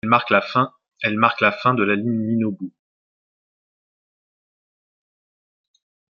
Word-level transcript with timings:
Elle 0.03 0.09
marque 0.09 0.31
la 1.43 1.51
fin 1.51 1.75
de 1.75 1.83
la 1.83 1.93
ligne 1.95 2.07
Minobu. 2.09 2.73